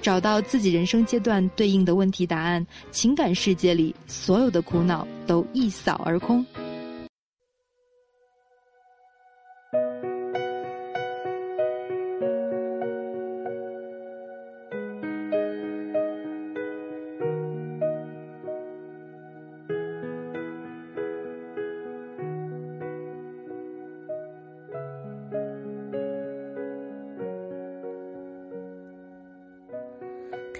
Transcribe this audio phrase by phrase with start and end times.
[0.00, 6.44] 找到自己人生阶段对应的问题答案，情感世界里所有的苦恼都一扫而空。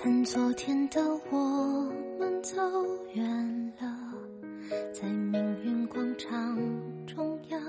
[0.00, 2.56] 看昨天的我们走
[3.14, 4.14] 远了，
[4.92, 6.56] 在命运广场
[7.04, 7.60] 中央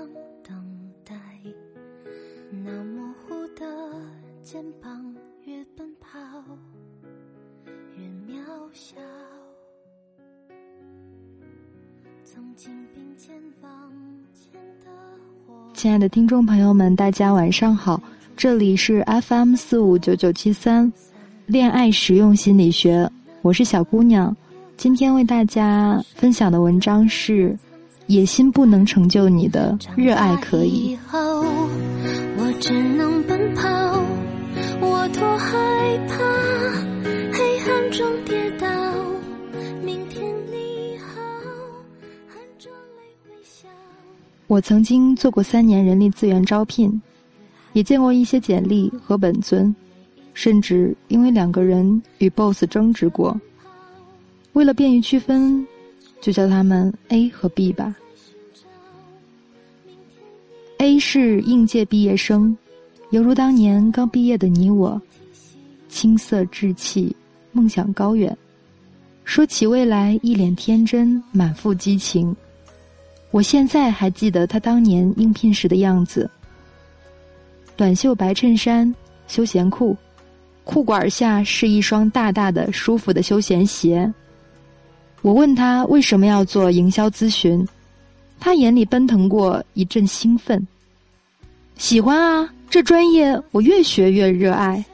[0.44, 1.16] 等待。
[2.52, 3.66] 那模糊的
[4.42, 5.12] 肩膀，
[5.44, 6.18] 越奔跑
[7.96, 8.38] 越渺
[8.72, 9.00] 小。
[12.22, 13.70] 曾经并肩往
[14.32, 14.88] 前的
[15.48, 18.00] 我，亲爱的听众朋友们，大家晚上好，
[18.36, 20.92] 这里是 FM 四五九九七三。
[21.50, 23.10] 恋爱实用心理学，
[23.42, 24.34] 我是小姑娘，
[24.76, 27.58] 今天为大家分享的文章是：
[28.06, 30.96] 野心不能成就你的热爱可以。
[31.12, 33.68] 我只能奔跑，
[34.80, 36.18] 我多害怕
[37.36, 38.68] 黑暗中跌倒。
[39.84, 41.20] 明天你好，
[42.28, 43.68] 含着泪微笑。
[44.46, 47.02] 我曾经做过三年人力资源招聘，
[47.72, 49.74] 也见过一些简历和本尊。
[50.32, 53.38] 甚至因为两个人与 BOSS 争执过，
[54.52, 55.66] 为了便于区分，
[56.20, 57.94] 就叫他们 A 和 B 吧。
[60.78, 62.56] A 是应届毕业生，
[63.10, 65.00] 犹如当年刚毕业的你我，
[65.88, 67.14] 青涩稚气，
[67.52, 68.34] 梦想高远，
[69.24, 72.34] 说起未来一脸天真，满腹激情。
[73.30, 76.28] 我现在还记得他当年应聘时的样子：
[77.76, 78.92] 短袖白衬衫，
[79.28, 79.96] 休闲裤。
[80.64, 84.12] 裤管下是一双大大的、舒服的休闲鞋。
[85.22, 87.66] 我问他为什么要做营销咨询，
[88.38, 90.66] 他眼里奔腾过一阵兴奋。
[91.76, 94.84] 喜欢啊，这专业我越学越热爱。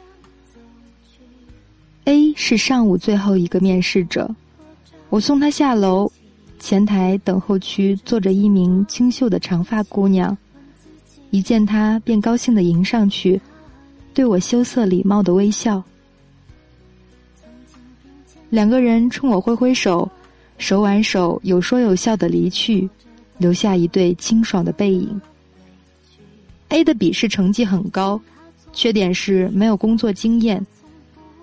[2.04, 4.32] A 是上午最后一个面试者，
[5.10, 6.10] 我送他下楼，
[6.60, 10.36] 前台等候区坐着一名清秀的长发姑娘，
[11.30, 13.40] 一见他便高兴的迎上去。
[14.16, 15.82] 对我羞涩礼貌的微笑，
[18.48, 20.10] 两个人冲我挥挥手，
[20.56, 22.88] 手挽手有说有笑的离去，
[23.36, 25.20] 留下一对清爽的背影。
[26.70, 28.18] A 的笔试成绩很高，
[28.72, 30.66] 缺点是没有工作经验，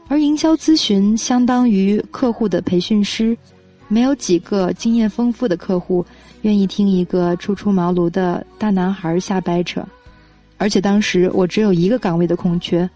[0.08, 3.38] 而营销咨询相当于客户的培训师，
[3.88, 6.04] 没有几个经验丰富的客户
[6.42, 9.88] 愿意听一个初出茅庐的大男孩瞎掰扯。
[10.64, 12.90] 而且当时我只有一个岗位的空缺，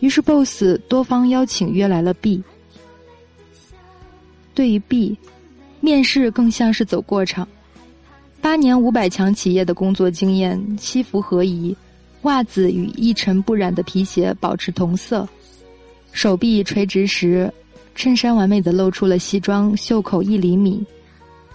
[0.00, 2.42] 于是 BOSS 多方邀请约来了 B。
[4.54, 5.16] 对于 B，
[5.80, 7.48] 面试更像是走过场。
[8.42, 11.74] 八年五百强企业的工作经验，西服合宜，
[12.24, 15.26] 袜子与一尘不染的皮鞋保持同色，
[16.12, 17.50] 手臂垂直时，
[17.94, 20.84] 衬衫完美的露出了西装袖口一厘米。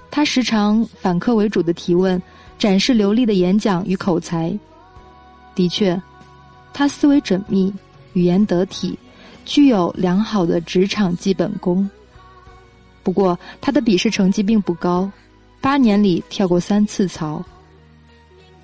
[0.10, 2.20] 他时常反客为主的提问，
[2.58, 4.52] 展示流利的演讲与口才。
[5.56, 6.02] 的确，
[6.74, 7.74] 他思维缜密，
[8.14, 8.98] 语言得体，
[9.46, 11.90] 具有良好的职场基本功。
[13.04, 15.12] 不过，他的笔试成绩并不高，
[15.60, 17.44] 八年里跳过三次槽。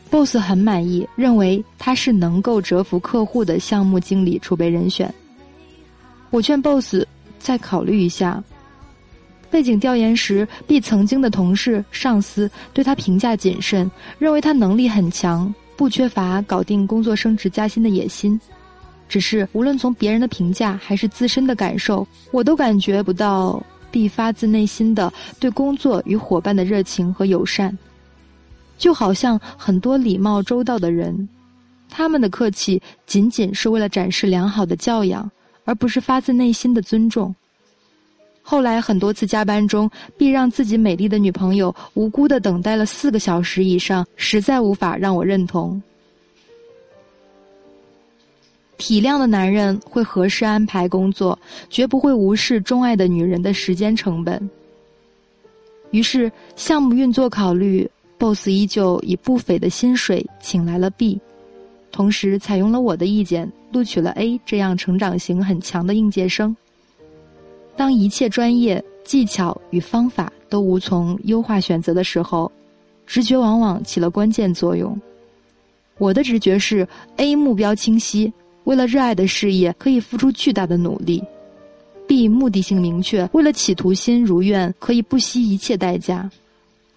[0.09, 5.13] BOSS 很满意，认为他是能够折服客户的项目经理储备人选。
[6.31, 7.05] 我劝 BOSS
[7.37, 8.43] 再考虑一下。
[9.51, 15.53] 背景调研时，B 曾经的同事、上司对他评价谨慎，认为他能力很强。
[15.79, 18.37] 不缺乏搞定工作升职加薪的野心，
[19.07, 25.09] 只是无论从别人的评价还是自身的感受，我都感觉不到 B 发自内心的
[25.39, 27.77] 对工作与伙伴的热情和友善。
[28.77, 31.29] 就好像很多礼貌周到的人，
[31.87, 35.31] 他们的客气仅仅是为了展示良好的教养，
[35.63, 37.33] 而不是发自内心的尊重。
[38.49, 39.87] 后来很多次加班中，
[40.17, 45.79] 必让自己美丽的女朋友无辜的等待了四个小时以上，实在无法让我认同。
[48.79, 51.37] 体谅的男人会合适安排工作，
[51.69, 54.49] 绝不会无视钟爱的女人的时间成本。
[55.91, 57.87] 于是，项目运作考虑
[58.17, 61.21] ，boss 依旧以不菲的薪水请来了 B，
[61.91, 66.57] 同时采用了我的意见，录取了 A 这样成长型很强的应届生。
[67.79, 72.51] 当一切专业技巧与方法都无从优化选择的时候，
[73.07, 74.99] 直觉往往起了关键作用。
[75.97, 76.85] 我的直觉是
[77.15, 78.33] A 目标清晰。
[78.65, 81.23] 为了热爱的事业，可以付出巨大的努力
[82.05, 86.29] ；B 目的性明确，为了企图心如愿，可以不惜一切代价。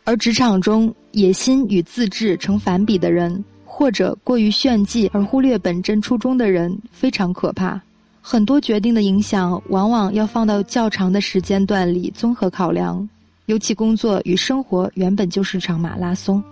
[0.02, 7.80] 而职场中野心与自制成反比的人，或者过于炫技而忽略本真初衷的人，非常可怕。
[8.24, 13.06] 很多决定的影响，往往要放到较长的时间段里综合考量，
[13.46, 16.42] 尤其工作与生活原本就是场马拉松。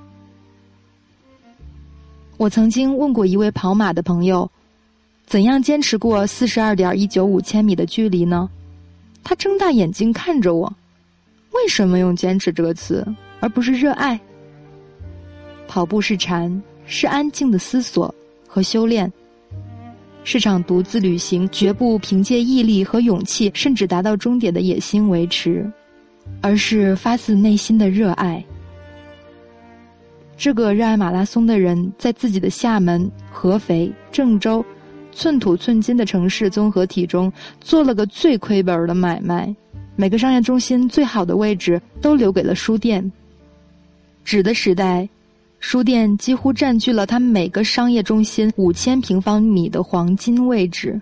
[2.37, 4.50] 我曾经问过一位跑马的朋友。
[5.26, 8.50] 怎样坚持过四十二点一九五千米的距离呢？
[9.22, 10.75] 他睁大眼睛看着我，
[11.52, 13.06] 为什么用“坚持”这个词，
[13.38, 14.19] 而不是热爱？
[15.69, 18.12] 跑步是禅，是安静的思索
[18.49, 19.12] 和修炼，
[20.25, 25.70] 是场独自旅行，绝不凭借毅力和勇气，甚至达到终点的野心维持，
[26.40, 28.44] 而是发自内心的热爱。
[30.37, 34.64] 这个热爱马拉松的人，在自己的厦门、合肥、郑州。
[35.12, 37.31] 寸土寸金的城市综合体中，
[37.61, 39.52] 做了个最亏本的买卖，
[39.96, 43.11] 每个商业中心最好的位置都留给了书店。
[44.22, 45.06] 纸的时代，
[45.60, 51.00] 书店几乎占据了他每个商业中心五千平方米的黄金位置。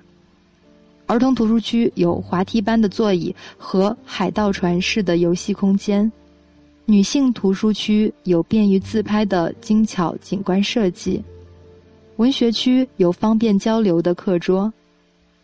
[1.06, 6.10] 儿童图书区有滑梯般的座椅和海盗船式的游戏空间，
[6.84, 11.22] 女性图书区有便于自拍的精巧景观设计。
[12.16, 14.70] 文学区有方便交流的课桌，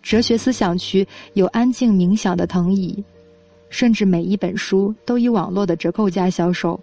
[0.03, 3.03] 哲学思想区有安静冥想的藤椅，
[3.71, 6.79] 甚至每一本书都以网络的折扣价销售。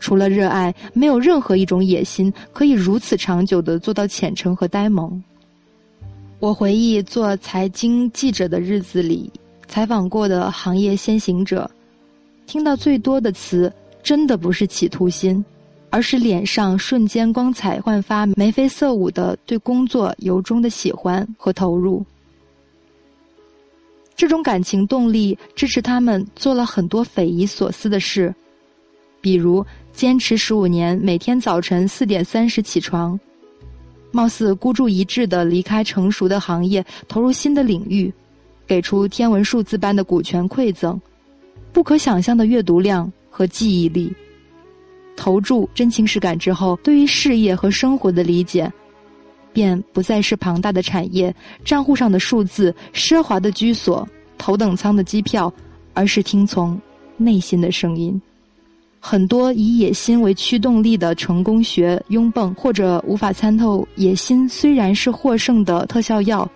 [0.00, 5.22] 除了热爱，没有任何一种野心可以如此长久的做到虔诚和呆萌。
[6.40, 9.30] 我回忆做财经记者的日子里，
[9.68, 11.70] 采访过的行业先行者，
[12.46, 15.44] 听到最多的词，真的不是企图心。
[15.92, 22.06] 而是脸上瞬间光彩焕发、眉飞色舞的对工作由衷的喜欢和投入。
[24.14, 28.32] 这种感情动力支持他们做了很多匪夷所思的事，
[29.20, 33.18] 比如坚持十五年每天早晨四点三十起床，
[34.10, 38.12] 貌似孤注一掷的离开成熟的行业，投入新的领域，
[38.66, 41.00] 给出天文数字般的股权馈赠，
[41.72, 44.12] 不可想象的阅读量和记忆力。
[45.16, 48.72] 投注真情实感之后，对于事业和生活的理解，
[49.52, 54.08] 便不再是庞大的产业、账户上的数字、奢华的居所、
[54.38, 55.52] 头等舱的机票，
[55.92, 56.80] 而是听从
[57.18, 58.18] 内心的声音。
[59.02, 66.48] 很多以野心为驱动力的成功学拥迸，或者无法参透野心虽然是获胜的特效药，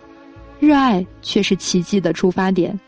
[0.60, 2.78] 热爱却是奇迹的出发点。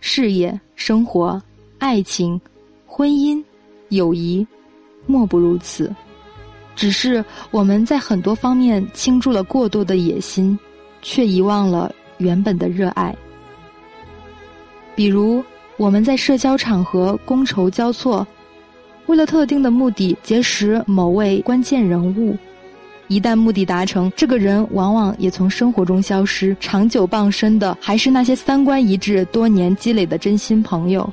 [0.00, 1.42] 事业、生活、
[1.78, 2.40] 爱情、
[2.86, 3.42] 婚姻、
[3.88, 4.46] 友谊。
[5.08, 5.94] 莫不如此，
[6.74, 10.58] 只是我们在很多方面倾注了过多的野心，
[11.00, 13.14] 却遗忘了原本的热爱。
[14.96, 15.44] 比如，
[15.76, 18.26] 我们在社交场合觥筹交错，
[19.06, 22.36] 为了特定的目的结识某位关键人物，
[23.08, 31.08] 一旦目的达成，这个人往往也从生活中消失，长久傍身的还是那些三观一致、多年积累的真心朋友。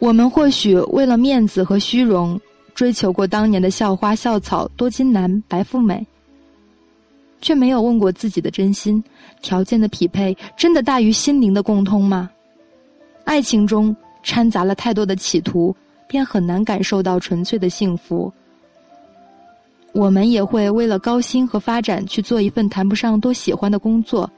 [0.00, 2.40] 我们或许为了面子和虚荣，
[2.74, 6.04] 追求过当年的校花校草、多金男、白富美，
[7.40, 9.00] 却没有问过自己的真心：
[9.42, 12.28] 条件的匹配真的大于心灵的共通吗？
[13.22, 13.94] 爱情中
[14.24, 15.72] 掺杂了太多的企图，
[16.12, 18.30] 便很难感受到纯粹的幸福。
[19.92, 24.30] 我们也会为了高薪和发展去做一份谈不上多喜欢的工作，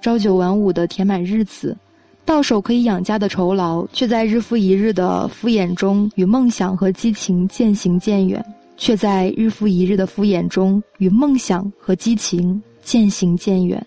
[0.00, 1.76] 朝九晚五的填满日子。
[2.24, 8.40] 到手可以养家的酬劳，却在日复一日的敷衍中与梦想和激情渐行渐远；
[8.78, 13.86] 却在日复一日的敷衍中与梦想和激情渐行渐远。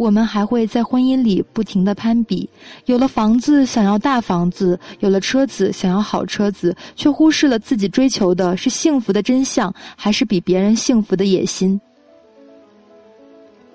[0.00, 2.48] 我们还会在婚姻里不停的攀比，
[2.86, 11.78] 有了房子想要大房子，有了车子想要好车子，却忽视了自己追求的是幸福的真相，还是比别人幸福的野心。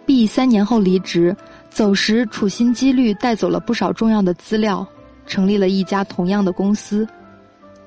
[0.04, 1.36] B 三年后离职。
[1.70, 4.84] 走时，处心积虑带走了不少重要的资料，
[5.28, 7.08] 成立了一家同样的公司。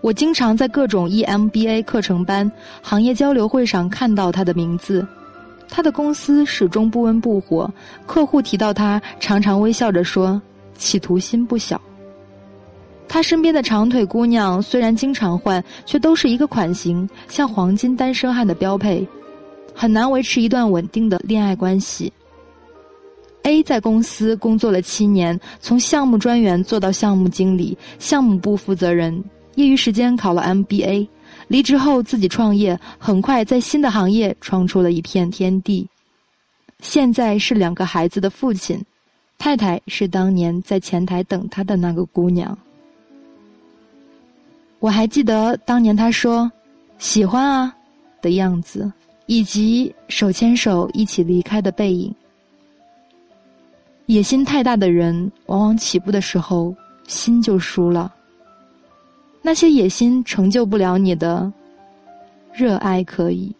[0.00, 2.48] 我经常在各种 EMBA 课程班、
[2.82, 5.04] 行业交流会上看到他的名字。
[5.68, 7.70] 他的公司始终不温不火，
[8.06, 10.40] 客户提到他，常常微笑着说
[10.76, 11.80] ：“企图心不小。”
[13.06, 19.06] 他身边的长腿姑娘虽然经常换，却都是一个款型，像黄金单身汉的标配，
[19.74, 22.12] 很难维持一段稳定的恋爱关系。
[23.44, 31.08] A 在公司工作了七年，从项目专员做到项目经理、项目部负责人，业余时间考了 MBA。
[31.48, 35.86] 离职后自己创业，很快在新的行业闯出了一片天地。
[36.80, 38.80] 现在是两个孩子的父亲，
[39.38, 42.56] 太太是当年在前台等他的那个姑娘。
[44.78, 46.50] 我还记得当年他说
[46.98, 47.74] “喜欢啊”
[48.22, 48.92] 的样子，
[49.26, 52.14] 以及手牵手一起离开的背影。
[54.06, 56.74] 野心太大的人，往往起步的时候
[57.06, 58.14] 心就输了。
[59.40, 61.50] 那些野心成就不了你的
[62.52, 63.54] 热爱，可以。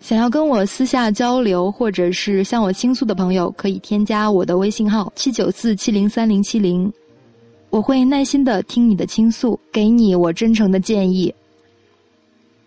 [0.00, 6.92] 想要跟我私下交流，或者是向我倾诉的朋友，可以添加我的微信号七九四七零三零七零。
[7.70, 11.34] 我会耐心的听你的倾诉，给你我真诚的建议。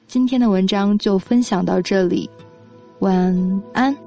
[0.07, 2.29] 今天的文章就分享到这里，
[2.99, 4.06] 晚安。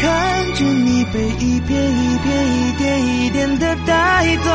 [0.00, 4.50] 看着你被一片一片、一点一点的带走，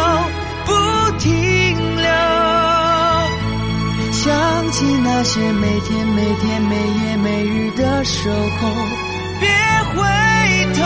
[0.66, 0.72] 不
[1.20, 2.06] 停留。
[4.12, 8.70] 想起那些每天每天每夜每日的守候，
[9.40, 9.48] 别
[9.94, 10.02] 回
[10.74, 10.84] 头，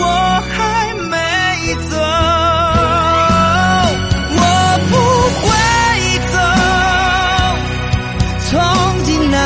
[0.00, 0.02] 我
[0.48, 1.16] 还没
[1.90, 1.94] 走，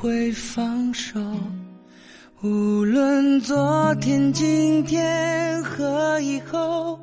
[0.00, 1.20] 会放手，
[2.40, 6.98] 无论昨天、今天和以后，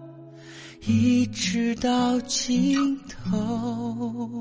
[0.82, 4.37] 一直到尽头。